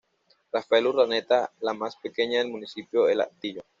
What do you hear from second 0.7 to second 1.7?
Urdaneta",